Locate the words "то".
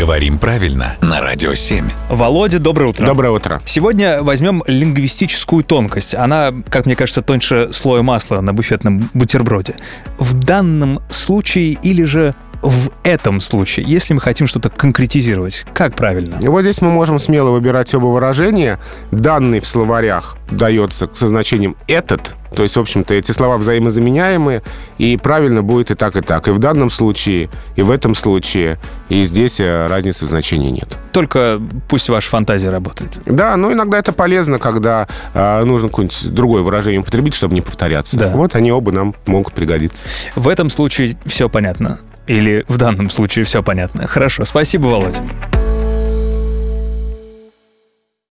22.54-22.64